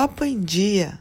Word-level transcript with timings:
Papo 0.00 0.24
em 0.24 0.40
Dia. 0.40 0.98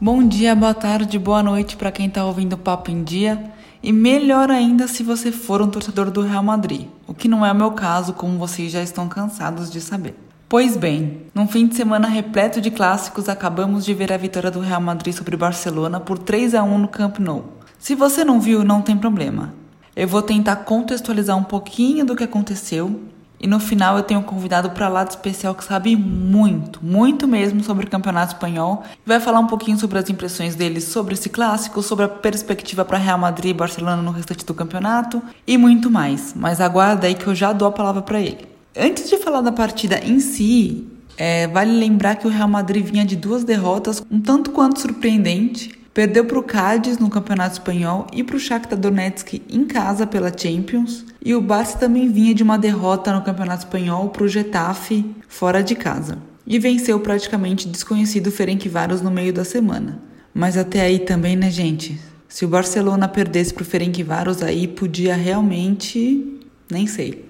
Bom 0.00 0.26
dia, 0.26 0.52
boa 0.56 0.74
tarde, 0.74 1.16
boa 1.16 1.44
noite 1.44 1.76
para 1.76 1.92
quem 1.92 2.08
está 2.08 2.24
ouvindo 2.24 2.54
o 2.54 2.58
Papo 2.58 2.90
em 2.90 3.04
Dia. 3.04 3.52
E 3.80 3.92
melhor 3.92 4.50
ainda 4.50 4.88
se 4.88 5.04
você 5.04 5.30
for 5.30 5.62
um 5.62 5.70
torcedor 5.70 6.10
do 6.10 6.22
Real 6.22 6.42
Madrid, 6.42 6.88
o 7.06 7.14
que 7.14 7.28
não 7.28 7.46
é 7.46 7.52
o 7.52 7.54
meu 7.54 7.70
caso, 7.70 8.12
como 8.12 8.36
vocês 8.36 8.72
já 8.72 8.82
estão 8.82 9.08
cansados 9.08 9.70
de 9.70 9.80
saber. 9.80 10.16
Pois 10.48 10.76
bem, 10.76 11.26
num 11.32 11.46
fim 11.46 11.68
de 11.68 11.76
semana 11.76 12.08
repleto 12.08 12.60
de 12.60 12.72
clássicos, 12.72 13.28
acabamos 13.28 13.84
de 13.84 13.94
ver 13.94 14.12
a 14.12 14.16
vitória 14.16 14.50
do 14.50 14.58
Real 14.58 14.80
Madrid 14.80 15.14
sobre 15.14 15.36
o 15.36 15.38
Barcelona 15.38 16.00
por 16.00 16.18
3 16.18 16.56
a 16.56 16.64
1 16.64 16.78
no 16.78 16.88
Camp 16.88 17.20
Nou. 17.20 17.44
Se 17.78 17.94
você 17.94 18.24
não 18.24 18.40
viu, 18.40 18.64
não 18.64 18.82
tem 18.82 18.96
problema. 18.96 19.54
Eu 19.94 20.08
vou 20.08 20.20
tentar 20.20 20.56
contextualizar 20.56 21.36
um 21.36 21.44
pouquinho 21.44 22.04
do 22.04 22.16
que 22.16 22.24
aconteceu 22.24 23.00
e 23.40 23.46
no 23.46 23.58
final 23.58 23.96
eu 23.96 24.02
tenho 24.02 24.20
um 24.20 24.22
convidado 24.22 24.70
para 24.70 24.88
lá 24.88 25.02
de 25.02 25.10
especial 25.10 25.54
que 25.54 25.64
sabe 25.64 25.96
muito, 25.96 26.84
muito 26.84 27.26
mesmo 27.26 27.64
sobre 27.64 27.86
o 27.86 27.90
Campeonato 27.90 28.34
Espanhol. 28.34 28.82
Vai 29.06 29.18
falar 29.18 29.40
um 29.40 29.46
pouquinho 29.46 29.78
sobre 29.78 29.98
as 29.98 30.10
impressões 30.10 30.54
dele 30.54 30.80
sobre 30.80 31.14
esse 31.14 31.28
clássico, 31.28 31.82
sobre 31.82 32.04
a 32.04 32.08
perspectiva 32.08 32.84
para 32.84 32.98
Real 32.98 33.18
Madrid 33.18 33.52
e 33.52 33.54
Barcelona 33.54 34.02
no 34.02 34.10
restante 34.10 34.44
do 34.44 34.52
campeonato 34.52 35.22
e 35.46 35.56
muito 35.56 35.90
mais. 35.90 36.34
Mas 36.36 36.60
aguarda 36.60 37.06
aí 37.06 37.14
que 37.14 37.26
eu 37.26 37.34
já 37.34 37.52
dou 37.52 37.66
a 37.66 37.72
palavra 37.72 38.02
para 38.02 38.20
ele. 38.20 38.46
Antes 38.76 39.08
de 39.08 39.16
falar 39.16 39.40
da 39.40 39.50
partida 39.50 39.98
em 40.04 40.20
si, 40.20 40.86
é, 41.16 41.46
vale 41.48 41.72
lembrar 41.72 42.16
que 42.16 42.26
o 42.26 42.30
Real 42.30 42.48
Madrid 42.48 42.84
vinha 42.84 43.04
de 43.04 43.16
duas 43.16 43.42
derrotas 43.42 44.02
um 44.10 44.20
tanto 44.20 44.50
quanto 44.50 44.80
surpreendente 44.80 45.80
Perdeu 45.92 46.24
para 46.24 46.38
o 46.38 46.42
Cádiz 46.42 46.98
no 46.98 47.10
Campeonato 47.10 47.54
Espanhol 47.54 48.06
e 48.12 48.22
para 48.22 48.36
o 48.36 48.38
Shakhtar 48.38 48.78
Donetsk 48.78 49.42
em 49.50 49.64
casa 49.64 50.06
pela 50.06 50.30
Champions. 50.30 51.04
E 51.22 51.34
o 51.34 51.40
Barça 51.40 51.78
também 51.78 52.10
vinha 52.10 52.34
de 52.34 52.42
uma 52.42 52.58
derrota 52.58 53.12
no 53.12 53.22
Campeonato 53.22 53.64
Espanhol 53.64 54.08
para 54.08 54.24
o 54.24 54.28
Getafe 54.28 55.14
fora 55.28 55.62
de 55.62 55.74
casa. 55.74 56.18
E 56.46 56.58
venceu 56.58 56.98
praticamente 57.00 57.68
desconhecido 57.68 58.30
Ferencváros 58.30 59.02
no 59.02 59.10
meio 59.10 59.32
da 59.32 59.44
semana. 59.44 60.00
Mas 60.32 60.56
até 60.56 60.80
aí 60.80 60.98
também, 60.98 61.36
né, 61.36 61.50
gente? 61.50 62.00
Se 62.28 62.44
o 62.44 62.48
Barcelona 62.48 63.06
perdesse 63.06 63.52
para 63.52 63.62
o 63.62 63.66
Ferencváros, 63.66 64.42
aí 64.42 64.66
podia 64.66 65.14
realmente... 65.14 66.40
nem 66.70 66.86
sei. 66.86 67.28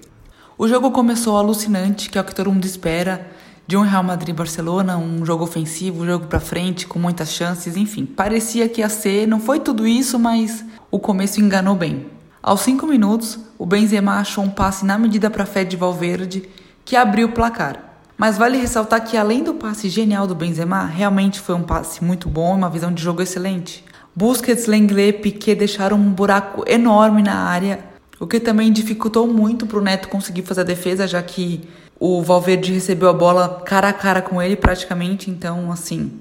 O 0.57 0.67
jogo 0.67 0.91
começou 0.91 1.37
alucinante, 1.37 2.09
que 2.09 2.17
é 2.17 2.21
o 2.21 2.23
que 2.23 2.35
todo 2.35 2.51
mundo 2.51 2.65
espera 2.65 3.27
de 3.65 3.77
um 3.77 3.81
Real 3.81 4.03
Madrid-Barcelona, 4.03 4.97
um 4.97 5.25
jogo 5.25 5.43
ofensivo, 5.43 6.03
um 6.03 6.05
jogo 6.05 6.27
para 6.27 6.39
frente, 6.39 6.85
com 6.85 6.99
muitas 6.99 7.31
chances, 7.31 7.77
enfim. 7.77 8.05
Parecia 8.05 8.69
que 8.69 8.81
ia 8.81 8.89
ser, 8.89 9.27
não 9.27 9.39
foi 9.39 9.59
tudo 9.59 9.87
isso, 9.87 10.19
mas 10.19 10.63
o 10.91 10.99
começo 10.99 11.39
enganou 11.39 11.75
bem. 11.75 12.05
Aos 12.43 12.61
5 12.61 12.87
minutos, 12.87 13.37
o 13.55 13.67
Benzema 13.67 14.19
achou 14.19 14.43
um 14.43 14.49
passe 14.49 14.83
na 14.83 14.97
medida 14.97 15.29
para 15.29 15.45
Fed 15.45 15.77
Valverde, 15.77 16.49
que 16.83 16.95
abriu 16.95 17.27
o 17.27 17.31
placar. 17.31 17.99
Mas 18.17 18.35
vale 18.35 18.57
ressaltar 18.57 19.03
que 19.03 19.15
além 19.15 19.43
do 19.43 19.53
passe 19.53 19.87
genial 19.89 20.25
do 20.25 20.33
Benzema, 20.33 20.85
realmente 20.85 21.39
foi 21.39 21.53
um 21.53 21.61
passe 21.61 22.03
muito 22.03 22.27
bom 22.27 22.55
e 22.55 22.57
uma 22.57 22.69
visão 22.69 22.91
de 22.91 23.03
jogo 23.03 23.21
excelente. 23.21 23.85
Busquets, 24.15 24.65
Lenglet, 24.65 25.19
Piquet 25.19 25.53
deixaram 25.53 25.97
um 25.97 26.11
buraco 26.11 26.63
enorme 26.65 27.21
na 27.21 27.35
área, 27.35 27.79
o 28.19 28.25
que 28.25 28.39
também 28.39 28.71
dificultou 28.71 29.27
muito 29.27 29.67
para 29.67 29.77
o 29.77 29.81
Neto 29.81 30.09
conseguir 30.09 30.41
fazer 30.41 30.61
a 30.61 30.63
defesa, 30.63 31.07
já 31.07 31.21
que 31.21 31.61
o 31.99 32.23
Valverde 32.23 32.73
recebeu 32.73 33.09
a 33.09 33.13
bola 33.13 33.61
cara 33.63 33.89
a 33.89 33.93
cara 33.93 34.19
com 34.19 34.41
ele 34.41 34.55
praticamente, 34.55 35.29
então 35.29 35.71
assim, 35.71 36.11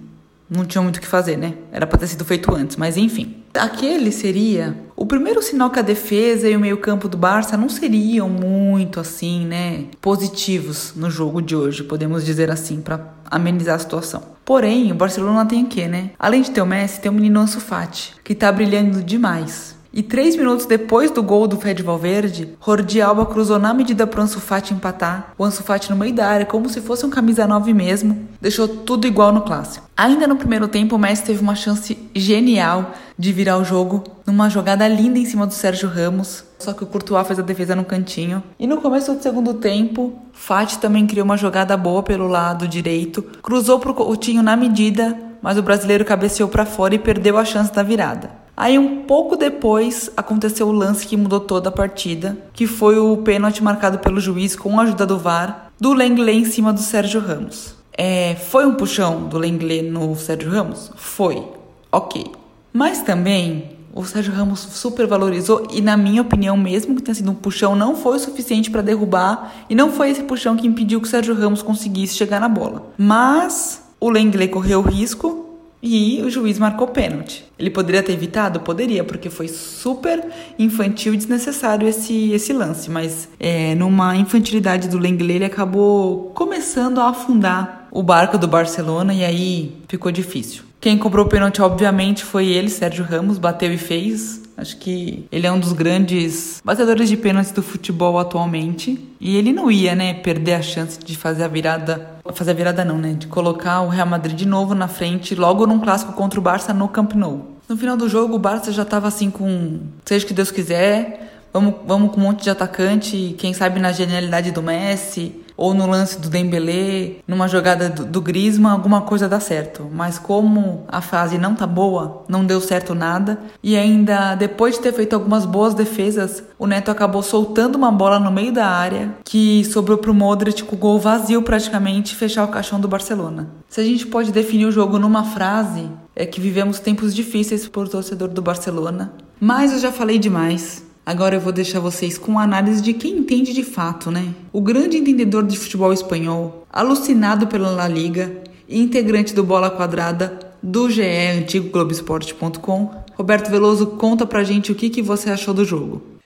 não 0.51 0.65
tinha 0.65 0.83
muito 0.83 0.97
o 0.97 1.01
que 1.01 1.06
fazer, 1.06 1.37
né? 1.37 1.55
Era 1.70 1.87
para 1.87 1.98
ter 1.98 2.09
sido 2.09 2.25
feito 2.25 2.53
antes, 2.55 2.77
mas 2.77 2.97
enfim. 2.97 3.37
Aquele 3.55 4.12
seria 4.12 4.77
o 4.97 5.06
primeiro 5.06 5.43
sinal 5.43 5.70
que 5.70 5.79
a 5.79 5.83
defesa 5.83 6.48
e 6.48 6.56
o 6.56 6.61
meio-campo 6.61 7.09
do 7.09 7.17
Barça 7.17 7.56
não 7.56 7.69
seriam 7.69 8.29
muito 8.29 9.01
assim, 9.01 9.47
né, 9.47 9.87
positivos 10.01 10.93
no 10.95 11.11
jogo 11.11 11.41
de 11.41 11.56
hoje, 11.56 11.83
podemos 11.83 12.25
dizer 12.25 12.50
assim, 12.50 12.81
para 12.81 13.15
amenizar 13.31 13.77
a 13.77 13.78
situação. 13.78 14.22
Porém, 14.44 14.91
o 14.93 14.94
Barcelona 14.94 15.47
tem 15.47 15.65
o 15.65 15.69
quê, 15.69 15.87
né? 15.87 16.10
Além 16.19 16.43
de 16.43 16.50
ter 16.50 16.60
o 16.60 16.66
Messi, 16.66 17.00
tem 17.00 17.10
o 17.10 17.15
menino 17.15 17.41
Ansu 17.41 17.60
Fati, 17.60 18.15
que 18.25 18.34
tá 18.34 18.50
brilhando 18.50 19.03
demais. 19.03 19.77
E 19.93 20.05
três 20.05 20.37
minutos 20.37 20.67
depois 20.67 21.11
do 21.11 21.21
gol 21.21 21.49
do 21.49 21.56
Fred 21.56 21.83
Valverde, 21.83 22.56
Jordi 22.65 23.03
Alba 23.03 23.27
cruzou 23.27 23.59
na 23.59 23.75
medida 23.75 24.06
para 24.06 24.21
o 24.21 24.23
Ansu 24.23 24.41
Fati 24.41 24.73
empatar. 24.73 25.33
O 25.37 25.45
Ansu 25.45 25.65
Fati 25.65 25.91
no 25.91 25.97
meio 25.97 26.15
da 26.15 26.28
área, 26.28 26.47
como 26.47 26.69
se 26.69 26.81
fosse 26.81 27.05
um 27.05 27.11
camisa 27.11 27.45
9 27.45 27.75
mesmo, 27.75 28.28
deixou 28.41 28.69
tudo 28.69 29.09
igual 29.09 29.33
no 29.33 29.41
clássico. 29.41 29.91
Ainda 29.97 30.28
no 30.28 30.37
primeiro 30.37 30.69
tempo, 30.69 30.95
o 30.95 30.99
Messi 30.99 31.25
teve 31.25 31.43
uma 31.43 31.56
chance 31.56 31.99
genial 32.15 32.93
de 33.19 33.33
virar 33.33 33.59
o 33.59 33.65
jogo 33.65 34.05
numa 34.25 34.49
jogada 34.49 34.87
linda 34.87 35.19
em 35.19 35.25
cima 35.25 35.45
do 35.45 35.55
Sérgio 35.55 35.89
Ramos. 35.89 36.45
Só 36.61 36.72
que 36.72 36.84
o 36.84 36.87
Courtois 36.87 37.27
fez 37.27 37.41
a 37.41 37.43
defesa 37.43 37.75
no 37.75 37.84
cantinho. 37.84 38.43
E 38.61 38.69
no 38.69 38.81
começo 38.81 39.12
do 39.12 39.21
segundo 39.21 39.55
tempo, 39.55 40.17
Fati 40.33 40.78
também 40.78 41.05
criou 41.05 41.25
uma 41.25 41.37
jogada 41.37 41.77
boa 41.77 42.03
pelo 42.03 42.28
lado 42.28 42.69
direito, 42.69 43.22
cruzou 43.43 43.81
para 43.81 43.91
o 43.91 43.95
Coutinho 43.95 44.43
na 44.43 44.57
medida, 44.57 45.19
mas 45.43 45.59
o 45.59 45.62
brasileiro 45.62 46.05
cabeceou 46.05 46.49
para 46.49 46.65
fora 46.65 46.95
e 46.95 46.99
perdeu 46.99 47.37
a 47.37 47.45
chance 47.45 47.72
da 47.72 47.83
virada. 47.83 48.31
Aí 48.60 48.78
um 48.78 49.04
pouco 49.04 49.37
depois 49.37 50.10
aconteceu 50.15 50.69
o 50.69 50.72
lance 50.72 51.06
que 51.06 51.16
mudou 51.16 51.41
toda 51.41 51.71
a 51.71 51.72
partida, 51.72 52.37
que 52.53 52.66
foi 52.66 52.98
o 52.98 53.16
pênalti 53.16 53.65
marcado 53.65 54.00
pelo 54.00 54.21
juiz 54.21 54.54
com 54.54 54.78
a 54.78 54.82
ajuda 54.82 55.06
do 55.06 55.19
VAR 55.19 55.72
do 55.81 55.94
Lenglet 55.94 56.41
em 56.41 56.44
cima 56.44 56.71
do 56.71 56.81
Sérgio 56.81 57.22
Ramos. 57.22 57.75
É, 57.97 58.34
foi 58.34 58.66
um 58.66 58.75
puxão 58.75 59.26
do 59.28 59.38
Lenglet 59.38 59.88
no 59.88 60.15
Sérgio 60.15 60.50
Ramos? 60.50 60.93
Foi. 60.94 61.43
Ok. 61.91 62.26
Mas 62.71 63.00
também 63.00 63.78
o 63.94 64.04
Sérgio 64.04 64.34
Ramos 64.34 64.60
supervalorizou 64.60 65.66
e, 65.71 65.81
na 65.81 65.97
minha 65.97 66.21
opinião, 66.21 66.54
mesmo 66.54 66.94
que 66.94 67.00
tenha 67.00 67.15
sido 67.15 67.31
um 67.31 67.34
puxão, 67.34 67.75
não 67.75 67.97
foi 67.97 68.16
o 68.19 68.21
suficiente 68.21 68.71
para 68.71 68.82
derrubar 68.82 69.54
e 69.71 69.75
não 69.75 69.91
foi 69.91 70.10
esse 70.10 70.25
puxão 70.25 70.54
que 70.54 70.66
impediu 70.66 71.00
que 71.00 71.06
o 71.06 71.10
Sérgio 71.10 71.34
Ramos 71.34 71.62
conseguisse 71.62 72.15
chegar 72.15 72.38
na 72.38 72.48
bola. 72.48 72.92
Mas 72.98 73.82
o 73.98 74.10
Lenglet 74.10 74.53
correu 74.53 74.82
risco 74.82 75.40
e 75.82 76.20
o 76.22 76.30
juiz 76.30 76.58
marcou 76.58 76.88
pênalti. 76.88 77.44
Ele 77.58 77.70
poderia 77.70 78.02
ter 78.02 78.12
evitado? 78.12 78.60
Poderia, 78.60 79.04
porque 79.04 79.30
foi 79.30 79.48
super 79.48 80.24
infantil 80.58 81.14
e 81.14 81.16
desnecessário 81.16 81.88
esse, 81.88 82.32
esse 82.32 82.52
lance. 82.52 82.91
Mas 82.91 83.28
é, 83.38 83.74
numa 83.74 84.16
infantilidade 84.16 84.88
do 84.88 84.98
Lenglet, 84.98 85.36
ele 85.36 85.44
acabou 85.44 86.30
começando 86.34 87.00
a 87.00 87.08
afundar 87.08 87.88
o 87.91 88.02
barco 88.02 88.38
do 88.38 88.46
Barcelona 88.46 89.12
e 89.14 89.24
aí 89.24 89.76
ficou 89.88 90.12
difícil. 90.12 90.64
Quem 90.80 90.96
cobrou 90.96 91.26
o 91.26 91.28
pênalti, 91.28 91.60
obviamente, 91.60 92.24
foi 92.24 92.47
ele, 92.47 92.70
Sérgio 92.70 93.04
Ramos, 93.04 93.36
bateu 93.36 93.70
e 93.70 93.76
fez. 93.76 94.41
Acho 94.56 94.76
que 94.76 95.26
ele 95.32 95.47
é 95.47 95.52
um 95.52 95.58
dos 95.58 95.72
grandes 95.72 96.60
batedores 96.64 97.08
de 97.08 97.16
pênaltis 97.16 97.52
do 97.52 97.62
futebol 97.62 98.18
atualmente. 98.18 98.98
E 99.20 99.36
ele 99.36 99.52
não 99.52 99.70
ia, 99.70 99.94
né, 99.94 100.14
perder 100.14 100.54
a 100.54 100.62
chance 100.62 100.98
de 100.98 101.16
fazer 101.16 101.44
a 101.44 101.48
virada. 101.48 102.19
Fazer 102.32 102.50
a 102.50 102.54
virada 102.54 102.84
não, 102.84 102.98
né? 102.98 103.14
De 103.14 103.26
colocar 103.26 103.80
o 103.80 103.88
Real 103.88 104.06
Madrid 104.06 104.36
de 104.36 104.46
novo 104.46 104.74
na 104.74 104.88
frente, 104.88 105.34
logo 105.34 105.66
num 105.66 105.78
clássico 105.78 106.12
contra 106.12 106.38
o 106.38 106.42
Barça 106.42 106.72
no 106.72 106.88
Camp 106.88 107.14
Nou. 107.14 107.56
No 107.68 107.76
final 107.76 107.96
do 107.96 108.08
jogo, 108.08 108.34
o 108.34 108.38
Barça 108.38 108.72
já 108.72 108.84
tava 108.84 109.08
assim 109.08 109.30
com. 109.30 109.80
Seja 110.04 110.24
o 110.24 110.28
que 110.28 110.34
Deus 110.34 110.50
quiser. 110.50 111.28
Vamos, 111.52 111.74
vamos 111.84 112.12
com 112.12 112.20
um 112.20 112.24
monte 112.24 112.44
de 112.44 112.50
atacante, 112.50 113.34
quem 113.36 113.52
sabe 113.52 113.80
na 113.80 113.91
genialidade 113.91 114.52
do 114.52 114.62
Messi 114.62 115.34
ou 115.60 115.75
no 115.75 115.87
lance 115.87 116.19
do 116.19 116.31
Dembélé, 116.31 117.16
numa 117.28 117.47
jogada 117.47 117.91
do, 117.91 118.06
do 118.06 118.22
Griezmann, 118.22 118.72
alguma 118.72 119.03
coisa 119.03 119.28
dá 119.28 119.38
certo. 119.38 119.87
Mas 119.93 120.19
como 120.19 120.87
a 120.88 121.03
fase 121.03 121.37
não 121.37 121.54
tá 121.54 121.66
boa, 121.66 122.25
não 122.26 122.47
deu 122.47 122.62
certo 122.62 122.94
nada, 122.94 123.38
e 123.62 123.76
ainda 123.76 124.34
depois 124.34 124.76
de 124.76 124.81
ter 124.81 124.94
feito 124.94 125.12
algumas 125.12 125.44
boas 125.44 125.75
defesas, 125.75 126.43
o 126.59 126.66
Neto 126.66 126.91
acabou 126.91 127.22
soltando 127.22 127.76
uma 127.76 127.93
bola 127.93 128.19
no 128.19 128.32
meio 128.32 128.50
da 128.50 128.66
área 128.66 129.15
que 129.22 129.62
sobrou 129.66 129.98
pro 129.98 130.15
Modric 130.15 130.65
com 130.65 130.76
o 130.76 130.78
gol 130.78 130.98
vazio 130.98 131.43
praticamente 131.43 132.16
fechar 132.16 132.44
o 132.44 132.48
caixão 132.48 132.81
do 132.81 132.88
Barcelona. 132.88 133.50
Se 133.69 133.82
a 133.82 133.84
gente 133.84 134.06
pode 134.06 134.32
definir 134.32 134.65
o 134.65 134.72
jogo 134.72 134.98
numa 134.98 135.25
frase, 135.25 135.91
é 136.16 136.25
que 136.25 136.41
vivemos 136.41 136.81
tempos 136.81 137.15
difíceis 137.15 137.69
por 137.69 137.87
torcedor 137.87 138.28
do 138.28 138.41
Barcelona. 138.41 139.12
Mas 139.38 139.72
eu 139.74 139.78
já 139.78 139.92
falei 139.92 140.18
demais. 140.18 140.89
Agora 141.04 141.34
eu 141.34 141.41
vou 141.41 141.52
deixar 141.52 141.80
vocês 141.80 142.18
com 142.18 142.38
a 142.38 142.42
análise 142.42 142.82
de 142.82 142.92
quem 142.92 143.18
entende 143.18 143.52
de 143.52 143.64
fato, 143.64 144.10
né? 144.10 144.34
O 144.52 144.60
grande 144.60 144.98
entendedor 144.98 145.47
de 145.47 145.58
futebol 145.58 145.92
espanhol, 145.92 146.66
alucinado 146.70 147.47
pela 147.47 147.70
La 147.70 147.88
Liga 147.88 148.42
e 148.68 148.80
integrante 148.80 149.34
do 149.34 149.42
Bola 149.42 149.70
Quadrada 149.70 150.38
do 150.62 150.91
GE, 150.91 151.02
antigo 151.02 151.70
Globoesporte.com, 151.70 153.04
Roberto 153.14 153.50
Veloso, 153.50 153.97
conta 153.97 154.26
pra 154.26 154.44
gente 154.44 154.70
o 154.70 154.74
que, 154.74 154.91
que 154.91 155.02
você 155.02 155.30
achou 155.30 155.54
do 155.54 155.64
jogo. 155.64 156.20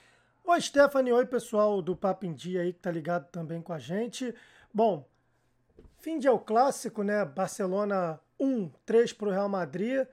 Oi, 0.44 0.60
Stephanie. 0.60 1.12
Oi, 1.12 1.24
pessoal 1.24 1.80
do 1.80 1.96
Papo 1.96 2.26
em 2.26 2.34
Dia 2.34 2.62
aí 2.62 2.72
que 2.72 2.80
tá 2.80 2.90
ligado 2.90 3.28
também 3.30 3.62
com 3.62 3.72
a 3.72 3.78
gente. 3.78 4.34
Bom, 4.72 5.08
fim 6.00 6.18
de 6.18 6.26
é 6.26 6.30
o 6.30 6.38
clássico, 6.38 7.02
né? 7.02 7.24
Barcelona 7.24 8.20
1, 8.38 8.70
3 8.84 9.12
pro 9.12 9.30
Real 9.30 9.48
Madrid. 9.48 10.06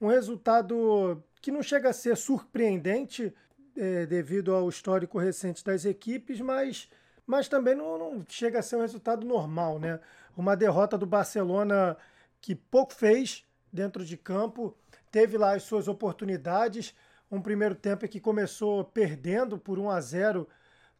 Um 0.00 0.08
resultado 0.08 1.22
que 1.40 1.50
não 1.50 1.62
chega 1.62 1.88
a 1.88 1.92
ser 1.92 2.16
surpreendente 2.16 3.34
é, 3.76 4.06
devido 4.06 4.54
ao 4.54 4.68
histórico 4.68 5.18
recente 5.18 5.64
das 5.64 5.84
equipes, 5.84 6.40
mas, 6.40 6.88
mas 7.26 7.48
também 7.48 7.74
não, 7.74 7.98
não 7.98 8.24
chega 8.28 8.58
a 8.58 8.62
ser 8.62 8.76
um 8.76 8.80
resultado 8.80 9.26
normal, 9.26 9.78
né? 9.78 10.00
Uma 10.36 10.56
derrota 10.56 10.96
do 10.96 11.06
Barcelona 11.06 11.96
que 12.40 12.54
pouco 12.54 12.92
fez 12.92 13.44
dentro 13.72 14.04
de 14.04 14.16
campo, 14.16 14.76
teve 15.10 15.38
lá 15.38 15.54
as 15.54 15.62
suas 15.62 15.88
oportunidades. 15.88 16.94
Um 17.30 17.40
primeiro 17.40 17.74
tempo 17.74 18.06
que 18.06 18.20
começou 18.20 18.84
perdendo 18.84 19.58
por 19.58 19.78
1 19.78 19.90
a 19.90 20.00
0 20.00 20.48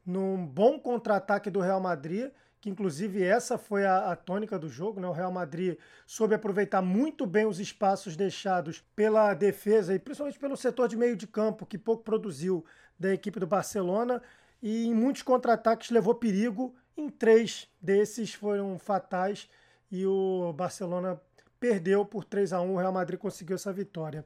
num 0.05 0.47
bom 0.47 0.79
contra-ataque 0.79 1.51
do 1.51 1.61
Real 1.61 1.81
Madrid, 1.81 2.31
que 2.63 2.71
inclusive 2.71 3.25
essa 3.25 3.59
foi 3.59 3.85
a, 3.85 4.13
a, 4.13 4.17
tônica 4.17 4.57
do 4.57 4.69
jogo, 4.69 5.01
né? 5.01 5.09
O 5.09 5.13
Real 5.13 5.33
Madrid 5.33 5.77
soube 6.07 6.33
aproveitar 6.33 6.81
muito 6.81 7.27
bem 7.27 7.45
os 7.45 7.59
espaços 7.59 8.15
deixados 8.15 8.85
pela 8.95 9.35
defesa 9.35 9.93
e 9.93 9.99
principalmente 9.99 10.39
pelo 10.39 10.57
setor 10.57 10.87
de 10.87 10.97
meio 10.97 11.17
de 11.17 11.27
campo, 11.27 11.67
que 11.67 11.77
pouco 11.77 12.05
produziu 12.05 12.65
da 12.97 13.13
equipe 13.13 13.41
do 13.41 13.49
Barcelona, 13.49 14.23
e 14.63 14.87
em 14.87 14.95
muitos 14.95 15.23
contra-ataques 15.23 15.91
levou 15.91 16.15
perigo. 16.15 16.73
Em 16.97 17.09
três 17.09 17.69
desses 17.81 18.33
foram 18.33 18.79
fatais 18.79 19.51
e 19.91 20.07
o 20.07 20.53
Barcelona 20.53 21.21
perdeu 21.59 22.05
por 22.05 22.25
3 22.25 22.53
a 22.53 22.61
1 22.61 22.75
O 22.75 22.77
Real 22.77 22.93
Madrid 22.93 23.19
conseguiu 23.19 23.57
essa 23.57 23.73
vitória. 23.73 24.25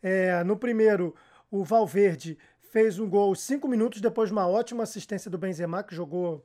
É, 0.00 0.44
no 0.44 0.56
primeiro, 0.56 1.16
o 1.50 1.64
Valverde 1.64 2.38
fez 2.60 3.00
um 3.00 3.10
gol 3.10 3.34
cinco 3.34 3.66
minutos 3.66 4.00
depois 4.00 4.28
de 4.28 4.32
uma 4.32 4.46
ótima 4.46 4.84
assistência 4.84 5.28
do 5.28 5.36
Benzema, 5.36 5.82
que 5.82 5.96
jogou 5.96 6.44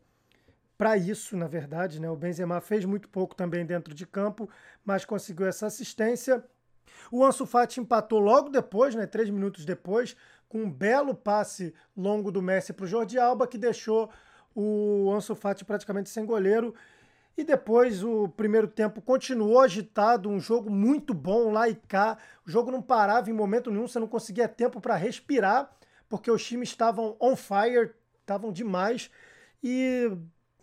para 0.77 0.95
isso, 0.95 1.35
na 1.35 1.47
verdade. 1.47 1.99
Né? 1.99 2.09
O 2.09 2.15
Benzema 2.15 2.61
fez 2.61 2.85
muito 2.85 3.09
pouco 3.09 3.35
também 3.35 3.65
dentro 3.65 3.93
de 3.93 4.05
campo, 4.05 4.49
mas 4.85 5.05
conseguiu 5.05 5.47
essa 5.47 5.65
assistência. 5.65 6.43
O 7.11 7.23
Ansu 7.23 7.45
Fati 7.45 7.79
empatou 7.79 8.19
logo 8.19 8.49
depois, 8.49 8.95
né, 8.95 9.05
três 9.05 9.29
minutos 9.29 9.65
depois, 9.65 10.15
com 10.47 10.63
um 10.63 10.71
belo 10.71 11.13
passe 11.13 11.73
longo 11.95 12.31
do 12.31 12.41
Messi 12.41 12.73
para 12.73 12.85
o 12.85 12.87
Jordi 12.87 13.19
Alba, 13.19 13.47
que 13.47 13.57
deixou 13.57 14.09
o 14.55 15.11
Ansu 15.13 15.35
Fati 15.35 15.65
praticamente 15.65 16.09
sem 16.09 16.25
goleiro. 16.25 16.73
E 17.37 17.43
depois 17.43 18.03
o 18.03 18.27
primeiro 18.29 18.67
tempo 18.67 18.99
continuou 18.99 19.59
agitado, 19.59 20.27
um 20.27 20.39
jogo 20.39 20.71
muito 20.71 21.13
bom 21.13 21.51
lá 21.51 21.69
e 21.69 21.75
cá. 21.75 22.17
O 22.45 22.49
jogo 22.49 22.71
não 22.71 22.81
parava 22.81 23.29
em 23.29 23.33
momento 23.33 23.69
nenhum, 23.69 23.87
você 23.87 23.99
não 23.99 24.07
conseguia 24.07 24.47
tempo 24.47 24.81
para 24.81 24.95
respirar, 24.95 25.69
porque 26.09 26.31
os 26.31 26.43
times 26.43 26.69
estavam 26.69 27.15
on 27.21 27.35
fire, 27.35 27.91
estavam 28.21 28.51
demais. 28.51 29.11
E 29.63 30.11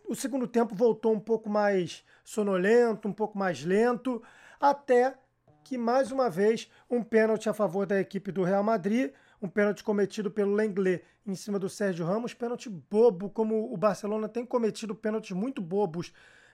o 0.07 0.15
segundo 0.15 0.47
tempo 0.47 0.75
voltou 0.75 1.13
um 1.13 1.21
pouco 1.21 1.49
mais 1.49 2.05
sonolento, 2.25 3.09
um 3.09 3.13
pouco 3.13 3.39
mais 3.39 3.65
lento, 3.65 4.23
até 4.61 5.15
que 5.63 5.79
mais 5.79 6.13
uma 6.13 6.29
vez 6.29 6.71
um 6.91 7.03
pênalti 7.03 7.49
a 7.49 7.55
favor 7.55 7.87
da 7.87 7.99
equipe 7.99 8.31
do 8.31 8.43
Real 8.43 8.63
Madrid, 8.63 9.13
um 9.41 9.49
pênalti 9.49 9.83
cometido 9.83 10.31
pelo 10.31 10.55
Lenglet 10.55 11.03
em 11.27 11.35
cima 11.35 11.59
do 11.59 11.69
Sérgio 11.69 12.05
Ramos, 12.05 12.35
pênalti 12.35 12.69
bobo, 12.69 13.31
como 13.31 13.73
o 13.73 13.77
Barcelona 13.77 14.29
tem 14.29 14.45
cometido 14.45 14.95
pênaltis 14.95 15.33
muito 15.33 15.63
bobos 15.63 16.13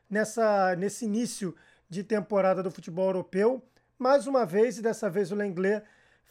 nessa, 0.08 0.76
nesse 0.76 1.04
início 1.04 1.54
de 1.88 2.04
temporada 2.04 2.62
do 2.62 2.70
futebol 2.70 3.06
europeu. 3.06 3.62
Mais 3.98 4.26
uma 4.26 4.46
vez, 4.46 4.78
e 4.78 4.82
dessa 4.82 5.10
vez 5.10 5.32
o 5.32 5.34
Lenglet 5.34 5.84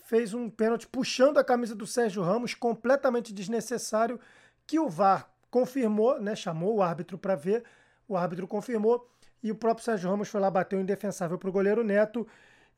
fez 0.06 0.34
um 0.34 0.50
pênalti 0.50 0.88
puxando 0.88 1.38
a 1.38 1.44
camisa 1.44 1.76
do 1.76 1.86
Sérgio 1.86 2.24
Ramos, 2.24 2.54
completamente 2.54 3.34
desnecessário, 3.34 4.20
que 4.66 4.80
o 4.80 4.88
VAR 4.90 5.30
confirmou, 5.50 6.20
né, 6.20 6.36
chamou 6.36 6.76
o 6.76 6.82
árbitro 6.82 7.18
para 7.18 7.36
ver, 7.36 7.64
o 8.08 8.16
árbitro 8.16 8.48
confirmou 8.48 9.10
e 9.42 9.52
o 9.52 9.56
próprio 9.56 9.84
Sérgio 9.84 10.10
Ramos 10.10 10.28
foi 10.28 10.40
lá, 10.40 10.50
bateu 10.50 10.80
indefensável 10.80 11.38
para 11.38 11.50
o 11.50 11.52
goleiro 11.52 11.84
Neto. 11.84 12.28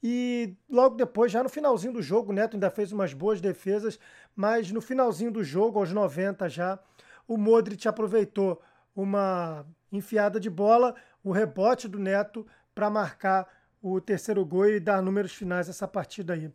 E 0.03 0.55
logo 0.69 0.95
depois, 0.95 1.31
já 1.31 1.43
no 1.43 1.49
finalzinho 1.49 1.93
do 1.93 2.01
jogo, 2.01 2.31
o 2.31 2.35
Neto 2.35 2.55
ainda 2.55 2.69
fez 2.69 2.91
umas 2.91 3.13
boas 3.13 3.39
defesas, 3.39 3.99
mas 4.35 4.71
no 4.71 4.81
finalzinho 4.81 5.31
do 5.31 5.43
jogo, 5.43 5.79
aos 5.79 5.91
90 5.91 6.49
já, 6.49 6.79
o 7.27 7.37
Modric 7.37 7.87
aproveitou 7.87 8.61
uma 8.95 9.65
enfiada 9.91 10.39
de 10.39 10.49
bola, 10.49 10.95
o 11.23 11.31
rebote 11.31 11.87
do 11.87 11.99
Neto 11.99 12.45
para 12.73 12.89
marcar 12.89 13.47
o 13.81 13.99
terceiro 13.99 14.45
gol 14.45 14.67
e 14.69 14.79
dar 14.79 15.01
números 15.01 15.33
finais 15.33 15.69
essa 15.69 15.87
partida 15.87 16.33
aí. 16.33 16.51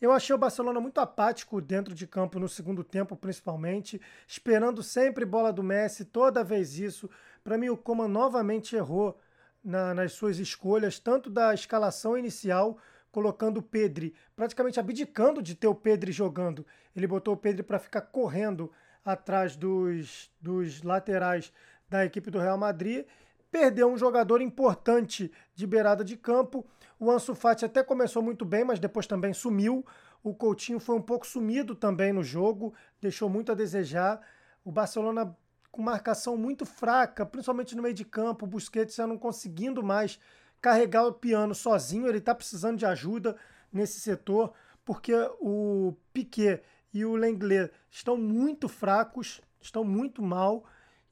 Eu 0.00 0.12
achei 0.12 0.32
o 0.34 0.38
Barcelona 0.38 0.80
muito 0.80 1.00
apático 1.00 1.60
dentro 1.60 1.92
de 1.92 2.06
campo 2.06 2.38
no 2.38 2.48
segundo 2.48 2.84
tempo, 2.84 3.16
principalmente, 3.16 4.00
esperando 4.28 4.80
sempre 4.80 5.24
bola 5.24 5.52
do 5.52 5.62
Messi, 5.62 6.04
toda 6.04 6.44
vez 6.44 6.78
isso. 6.78 7.10
Para 7.42 7.58
mim, 7.58 7.68
o 7.68 7.76
Coman 7.76 8.06
novamente 8.06 8.76
errou 8.76 9.18
na, 9.62 9.92
nas 9.92 10.12
suas 10.12 10.38
escolhas, 10.38 11.00
tanto 11.00 11.28
da 11.28 11.52
escalação 11.52 12.16
inicial, 12.16 12.78
colocando 13.10 13.58
o 13.58 13.62
Pedri, 13.62 14.14
praticamente 14.36 14.78
abdicando 14.78 15.42
de 15.42 15.56
ter 15.56 15.66
o 15.66 15.74
Pedri 15.74 16.12
jogando. 16.12 16.64
Ele 16.94 17.06
botou 17.06 17.34
o 17.34 17.36
Pedri 17.36 17.64
para 17.64 17.80
ficar 17.80 18.02
correndo 18.02 18.70
atrás 19.04 19.56
dos, 19.56 20.30
dos 20.40 20.82
laterais 20.82 21.52
da 21.88 22.04
equipe 22.04 22.30
do 22.30 22.38
Real 22.38 22.58
Madrid. 22.58 23.04
Perdeu 23.50 23.88
um 23.88 23.96
jogador 23.96 24.40
importante 24.40 25.32
de 25.54 25.66
beirada 25.66 26.04
de 26.04 26.16
campo 26.16 26.66
o 27.00 27.10
Ansu 27.10 27.34
Fati 27.34 27.64
até 27.64 27.82
começou 27.82 28.20
muito 28.20 28.44
bem, 28.44 28.64
mas 28.64 28.80
depois 28.80 29.06
também 29.06 29.32
sumiu. 29.32 29.86
O 30.22 30.34
Coutinho 30.34 30.80
foi 30.80 30.96
um 30.96 31.02
pouco 31.02 31.24
sumido 31.24 31.76
também 31.76 32.12
no 32.12 32.24
jogo, 32.24 32.74
deixou 33.00 33.28
muito 33.28 33.52
a 33.52 33.54
desejar. 33.54 34.20
O 34.64 34.72
Barcelona 34.72 35.36
com 35.70 35.80
marcação 35.80 36.36
muito 36.36 36.66
fraca, 36.66 37.24
principalmente 37.24 37.76
no 37.76 37.82
meio 37.82 37.94
de 37.94 38.04
campo. 38.04 38.44
O 38.44 38.48
Busquets 38.48 38.96
já 38.96 39.06
não 39.06 39.16
conseguindo 39.16 39.80
mais 39.80 40.18
carregar 40.60 41.06
o 41.06 41.12
piano 41.12 41.54
sozinho. 41.54 42.08
Ele 42.08 42.18
está 42.18 42.34
precisando 42.34 42.78
de 42.78 42.84
ajuda 42.84 43.36
nesse 43.72 44.00
setor, 44.00 44.52
porque 44.84 45.14
o 45.40 45.94
Piquet 46.12 46.62
e 46.92 47.04
o 47.04 47.14
Lenglet 47.14 47.70
estão 47.88 48.16
muito 48.16 48.68
fracos, 48.68 49.40
estão 49.60 49.84
muito 49.84 50.20
mal, 50.20 50.64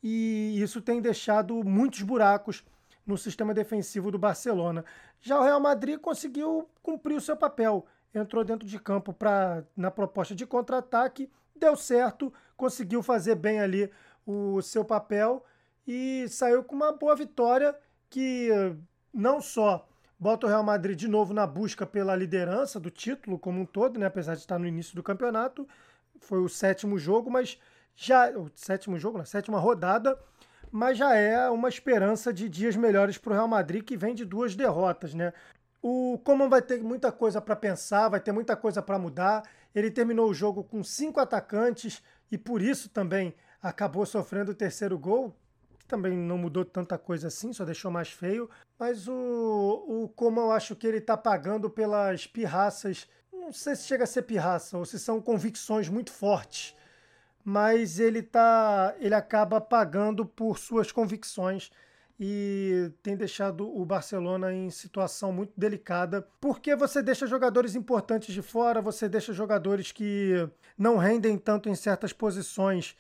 e 0.08 0.62
isso 0.62 0.81
tem 0.81 1.00
deixado 1.00 1.64
muitos 1.64 2.03
buracos 2.03 2.62
no 3.05 3.19
sistema 3.19 3.53
defensivo 3.53 4.08
do 4.08 4.17
Barcelona. 4.17 4.85
Já 5.20 5.37
o 5.37 5.43
Real 5.43 5.58
Madrid 5.58 5.99
conseguiu 5.99 6.70
cumprir 6.81 7.17
o 7.17 7.20
seu 7.20 7.37
papel. 7.37 7.85
Entrou 8.14 8.44
dentro 8.44 8.69
de 8.69 8.79
campo 8.79 9.12
pra, 9.12 9.64
na 9.76 9.91
proposta 9.91 10.32
de 10.32 10.47
contra-ataque, 10.47 11.29
deu 11.56 11.75
certo, 11.75 12.32
conseguiu 12.56 13.03
fazer 13.03 13.35
bem 13.35 13.58
ali 13.58 13.91
o 14.25 14.62
seu 14.62 14.85
papel 14.85 15.44
e 15.85 16.29
saiu 16.29 16.62
com 16.62 16.76
uma 16.76 16.93
boa 16.93 17.17
vitória 17.17 17.76
que 18.09 18.49
não 19.12 19.41
só 19.41 19.88
bota 20.17 20.47
o 20.47 20.49
Real 20.49 20.62
Madrid 20.62 20.97
de 20.97 21.09
novo 21.09 21.35
na 21.35 21.49
busca 21.49 21.85
pela 21.85 22.14
liderança 22.14 22.79
do 22.79 22.93
título 22.93 23.41
como 23.41 23.61
um 23.61 23.67
todo, 23.67 23.99
né? 23.99 24.06
apesar 24.06 24.35
de 24.35 24.43
estar 24.43 24.56
no 24.56 24.69
início 24.69 24.94
do 24.94 25.02
campeonato, 25.02 25.69
foi 26.20 26.38
o 26.38 26.49
sétimo 26.49 26.97
jogo, 26.97 27.29
mas 27.29 27.59
já 27.97 28.31
o 28.31 28.51
sétimo 28.55 28.99
jogo, 28.99 29.17
na 29.17 29.25
sétima 29.25 29.59
rodada, 29.59 30.19
mas 30.71 30.99
já 30.99 31.15
é 31.15 31.49
uma 31.49 31.69
esperança 31.69 32.33
de 32.33 32.49
dias 32.49 32.77
melhores 32.77 33.17
para 33.17 33.31
o 33.31 33.35
Real 33.35 33.49
Madrid, 33.49 33.83
que 33.83 33.97
vem 33.97 34.15
de 34.15 34.25
duas 34.25 34.55
derrotas, 34.55 35.15
né? 35.15 35.33
O 35.81 36.21
Coman 36.23 36.49
vai 36.49 36.61
ter 36.61 36.83
muita 36.83 37.11
coisa 37.11 37.41
para 37.41 37.57
pensar, 37.57 38.09
vai 38.11 38.21
ter 38.21 38.33
muita 38.33 38.55
coisa 38.55 38.83
para 38.83 38.99
mudar. 38.99 39.43
Ele 39.75 39.91
terminou 39.91 40.29
o 40.29 40.35
jogo 40.35 40.63
com 40.63 40.83
cinco 40.83 41.21
atacantes 41.21 42.03
e 42.31 42.37
por 42.37 42.61
isso 42.61 42.91
também 42.91 43.35
acabou 43.62 44.05
sofrendo 44.05 44.53
o 44.53 44.55
terceiro 44.55 44.99
gol, 44.99 45.35
que 45.79 45.87
também 45.87 46.17
não 46.17 46.37
mudou 46.37 46.65
tanta 46.65 46.99
coisa 46.99 47.29
assim, 47.29 47.53
só 47.53 47.65
deixou 47.65 47.91
mais 47.91 48.11
feio. 48.11 48.50
Mas 48.79 49.07
o, 49.09 49.85
o 49.87 50.09
Coman 50.09 50.43
eu 50.43 50.53
acho 50.53 50.76
que 50.76 50.87
ele 50.87 50.99
está 50.99 51.17
pagando 51.17 51.71
pelas 51.71 52.26
pirraças. 52.26 53.09
Não 53.33 53.53
sei 53.53 53.76
se 53.76 53.85
chega 53.85 54.05
a 54.05 54.09
ser 54.09 54.23
pirraça 54.23 54.76
ou 54.76 54.85
se 54.85 54.99
são 54.99 55.21
convicções 55.21 55.88
muito 55.88 56.12
fortes 56.12 56.76
mas 57.49 58.00
ele 58.00 58.25
tá, 58.25 58.93
ele 58.99 59.15
acaba 59.15 59.61
pagando 59.61 60.26
por 60.26 60.59
suas 60.59 60.91
convicções 60.91 61.71
e 62.19 62.91
tem 63.05 63.17
deixado 63.17 63.73
o 63.73 63.87
Barcelona 63.87 64.53
em 64.53 64.69
situação 64.69 65.31
muito 65.31 65.53
delicada, 65.57 66.26
porque 66.41 66.75
você 66.75 67.00
deixa 67.00 67.25
jogadores 67.25 67.76
importantes 67.76 68.35
de 68.35 68.43
fora, 68.43 68.83
você 68.83 69.09
deixa 69.09 69.33
jogadores 69.33 69.93
que 69.93 70.49
não 70.76 70.97
rendem 70.97 71.38
tanto 71.38 71.69
em 71.69 71.76
certas 71.76 72.12
posições 72.12 72.97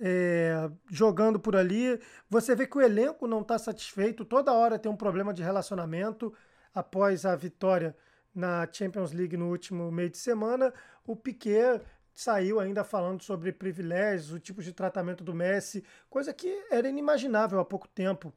é, 0.00 0.70
jogando 0.90 1.38
por 1.38 1.54
ali. 1.54 2.00
Você 2.30 2.54
vê 2.54 2.66
que 2.66 2.78
o 2.78 2.80
elenco 2.80 3.26
não 3.26 3.42
está 3.42 3.58
satisfeito, 3.58 4.24
toda 4.24 4.54
hora 4.54 4.78
tem 4.78 4.90
um 4.90 4.96
problema 4.96 5.34
de 5.34 5.42
relacionamento. 5.42 6.32
Após 6.74 7.26
a 7.26 7.36
vitória 7.36 7.94
na 8.34 8.66
Champions 8.72 9.12
League 9.12 9.36
no 9.36 9.50
último 9.50 9.92
meio 9.92 10.08
de 10.08 10.16
semana, 10.16 10.72
o 11.04 11.14
Piquet 11.14 11.82
saiu 12.20 12.60
ainda 12.60 12.84
falando 12.84 13.22
sobre 13.22 13.50
privilégios, 13.50 14.30
o 14.30 14.38
tipo 14.38 14.62
de 14.62 14.74
tratamento 14.74 15.24
do 15.24 15.34
Messi, 15.34 15.82
coisa 16.10 16.34
que 16.34 16.66
era 16.70 16.86
inimaginável 16.86 17.58
há 17.58 17.64
pouco 17.64 17.88
tempo, 17.88 18.30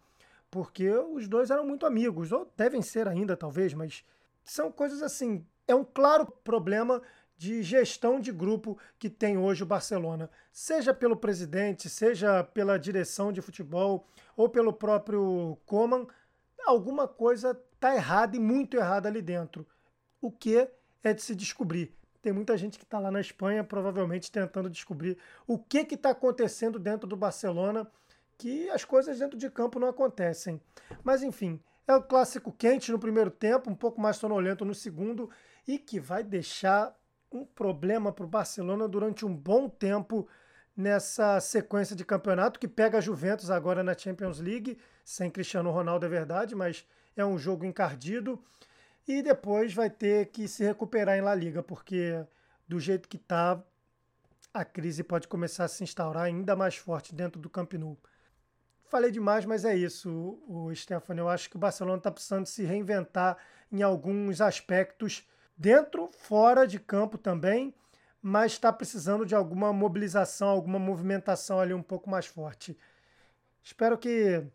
porque 0.50 0.90
os 0.90 1.28
dois 1.28 1.50
eram 1.50 1.68
muito 1.68 1.86
amigos, 1.86 2.32
ou 2.32 2.50
devem 2.56 2.82
ser 2.82 3.10
ainda, 3.10 3.36
talvez, 3.36 3.74
mas 3.74 4.06
são 4.46 4.72
coisas 4.72 5.02
assim. 5.02 5.46
É 5.68 5.76
um 5.76 5.84
claro 5.84 6.26
problema 6.26 7.02
de 7.36 7.62
gestão 7.62 8.22
de 8.22 8.32
grupo 8.32 8.78
que 8.98 9.10
tem 9.10 9.38
hoje 9.38 9.64
o 9.64 9.66
Barcelona, 9.66 10.30
seja 10.50 10.94
pelo 10.94 11.18
presidente, 11.18 11.90
seja 11.90 12.42
pela 12.42 12.80
direção 12.80 13.34
de 13.34 13.42
futebol 13.42 14.08
ou 14.38 14.48
pelo 14.48 14.72
próprio 14.72 15.58
Coman, 15.66 16.08
alguma 16.66 17.06
coisa 17.06 17.60
está 17.74 17.94
errada 17.94 18.38
e 18.38 18.40
muito 18.40 18.78
errada 18.78 19.10
ali 19.10 19.22
dentro. 19.22 19.68
O 20.22 20.32
que 20.32 20.70
é 21.04 21.14
de 21.14 21.22
se 21.22 21.36
descobrir. 21.36 21.94
Tem 22.24 22.32
muita 22.32 22.58
gente 22.58 22.80
que 22.80 22.86
está 22.86 23.00
lá 23.00 23.12
na 23.12 23.20
Espanha, 23.20 23.66
provavelmente 23.66 24.32
tentando 24.32 24.70
descobrir 24.70 25.18
o 25.46 25.60
que 25.60 25.80
está 25.94 26.12
acontecendo 26.12 26.80
dentro 26.80 27.06
do 27.06 27.18
Barcelona, 27.18 27.86
que 28.38 28.70
as 28.70 28.86
coisas 28.86 29.20
dentro 29.20 29.38
de 29.38 29.50
campo 29.50 29.78
não 29.78 29.90
acontecem. 29.90 30.60
Mas 31.04 31.22
enfim, 31.22 31.60
é 31.86 31.94
o 31.94 32.02
clássico 32.02 32.50
quente 32.50 32.94
no 32.94 32.98
primeiro 32.98 33.30
tempo, 33.30 33.70
um 33.70 33.76
pouco 33.76 34.00
mais 34.00 34.16
sonolento 34.16 34.64
no 34.64 34.74
segundo, 34.74 35.30
e 35.68 35.78
que 35.78 36.00
vai 36.00 36.24
deixar 36.24 36.98
um 37.30 37.44
problema 37.44 38.10
para 38.10 38.24
o 38.24 38.30
Barcelona 38.30 38.88
durante 38.88 39.26
um 39.26 39.36
bom 39.36 39.68
tempo 39.68 40.26
nessa 40.78 41.42
sequência 41.42 41.94
de 41.94 42.06
campeonato 42.06 42.58
que 42.58 42.70
pega 42.70 43.00
a 43.00 43.02
Juventus 43.02 43.52
agora 43.52 43.84
na 43.84 43.98
Champions 43.98 44.40
League, 44.40 44.78
sem 45.04 45.30
Cristiano 45.30 45.72
Ronaldo 45.72 46.06
é 46.06 46.10
verdade, 46.10 46.56
mas 46.56 46.88
é 47.18 47.26
um 47.26 47.38
jogo 47.38 47.66
encardido. 47.66 48.42
E 49.08 49.22
depois 49.22 49.74
vai 49.74 49.90
ter 49.90 50.28
que 50.28 50.48
se 50.48 50.64
recuperar 50.64 51.18
em 51.18 51.22
La 51.22 51.36
Liga, 51.36 51.62
porque 51.62 52.26
do 52.68 52.80
jeito 52.80 53.10
que 53.10 53.18
está, 53.18 53.62
a 54.54 54.64
crise 54.64 55.04
pode 55.04 55.28
começar 55.28 55.66
a 55.66 55.68
se 55.68 55.84
instaurar 55.84 56.24
ainda 56.24 56.56
mais 56.56 56.76
forte 56.76 57.14
dentro 57.14 57.42
do 57.42 57.50
Camp 57.50 57.74
Nou. 57.74 57.98
Falei 58.86 59.12
demais, 59.12 59.44
mas 59.44 59.66
é 59.66 59.76
isso, 59.76 60.40
o 60.48 60.74
Stefano. 60.74 61.22
Eu 61.22 61.30
acho 61.30 61.50
que 61.50 61.56
o 61.56 61.60
Barcelona 61.60 61.98
está 61.98 62.12
precisando 62.12 62.46
se 62.46 62.64
reinventar 62.64 63.38
em 63.72 63.82
alguns 63.82 64.40
aspectos, 64.40 65.28
dentro, 65.58 66.10
fora 66.12 66.68
de 66.68 66.80
campo 66.80 67.18
também, 67.18 67.74
mas 68.22 68.54
está 68.54 68.72
precisando 68.72 69.26
de 69.26 69.36
alguma 69.36 69.74
mobilização, 69.74 70.48
alguma 70.48 70.80
movimentação 70.80 71.60
ali 71.60 71.74
um 71.74 71.82
pouco 71.82 72.10
mais 72.10 72.26
forte. 72.26 72.78
Espero 73.62 73.98
que 73.98 74.46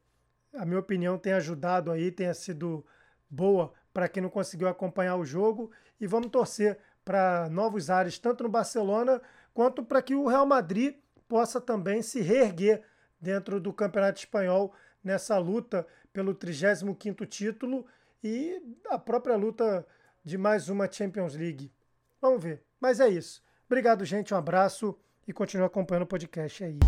a 0.54 0.64
minha 0.64 0.80
opinião 0.80 1.18
tenha 1.18 1.36
ajudado 1.36 1.90
aí, 1.90 2.10
tenha 2.10 2.32
sido 2.32 2.86
boa 3.28 3.72
para 3.98 4.08
quem 4.08 4.22
não 4.22 4.30
conseguiu 4.30 4.68
acompanhar 4.68 5.16
o 5.16 5.24
jogo 5.24 5.72
e 6.00 6.06
vamos 6.06 6.30
torcer 6.30 6.78
para 7.04 7.48
novos 7.50 7.90
ares, 7.90 8.16
tanto 8.16 8.44
no 8.44 8.48
Barcelona 8.48 9.20
quanto 9.52 9.82
para 9.82 10.00
que 10.00 10.14
o 10.14 10.28
Real 10.28 10.46
Madrid 10.46 10.94
possa 11.26 11.60
também 11.60 12.00
se 12.00 12.20
reerguer 12.20 12.80
dentro 13.20 13.58
do 13.58 13.72
Campeonato 13.72 14.20
Espanhol 14.20 14.72
nessa 15.02 15.36
luta 15.36 15.84
pelo 16.12 16.32
35º 16.32 17.26
título 17.26 17.84
e 18.22 18.62
a 18.88 19.00
própria 19.00 19.34
luta 19.34 19.84
de 20.24 20.38
mais 20.38 20.68
uma 20.68 20.88
Champions 20.88 21.34
League. 21.34 21.72
Vamos 22.20 22.40
ver. 22.40 22.62
Mas 22.80 23.00
é 23.00 23.08
isso. 23.08 23.42
Obrigado, 23.66 24.04
gente. 24.04 24.32
Um 24.32 24.36
abraço 24.36 24.96
e 25.26 25.32
continue 25.32 25.66
acompanhando 25.66 26.04
o 26.04 26.06
podcast 26.06 26.62
aí. 26.62 26.78